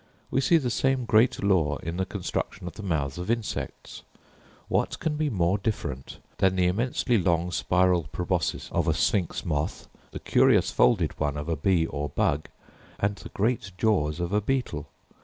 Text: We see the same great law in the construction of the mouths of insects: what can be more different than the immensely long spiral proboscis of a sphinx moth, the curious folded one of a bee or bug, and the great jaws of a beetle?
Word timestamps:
We 0.31 0.41
see 0.41 0.57
the 0.57 0.71
same 0.71 1.05
great 1.05 1.43
law 1.43 1.77
in 1.77 1.97
the 1.97 2.07
construction 2.07 2.65
of 2.65 2.73
the 2.73 2.81
mouths 2.81 3.19
of 3.19 3.29
insects: 3.29 4.01
what 4.67 4.97
can 4.99 5.15
be 5.15 5.29
more 5.29 5.59
different 5.59 6.17
than 6.39 6.55
the 6.55 6.65
immensely 6.65 7.19
long 7.19 7.51
spiral 7.51 8.05
proboscis 8.11 8.67
of 8.71 8.87
a 8.87 8.95
sphinx 8.95 9.45
moth, 9.45 9.87
the 10.09 10.17
curious 10.19 10.71
folded 10.71 11.19
one 11.19 11.37
of 11.37 11.47
a 11.47 11.55
bee 11.55 11.85
or 11.85 12.09
bug, 12.09 12.47
and 12.99 13.17
the 13.17 13.29
great 13.29 13.73
jaws 13.77 14.19
of 14.19 14.33
a 14.33 14.41
beetle? 14.41 14.87